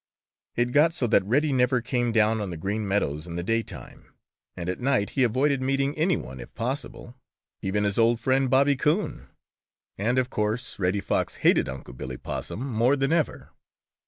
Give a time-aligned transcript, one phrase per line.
[0.55, 4.11] It got so that Reddy never came down on the Green Meadows in the daytime,
[4.57, 7.13] and at night he avoided meeting any one if possible,
[7.61, 9.27] even his old friend, Bobby Coon.
[9.99, 13.51] And of course Reddy Fox hated Unc' Billy Possum more than ever.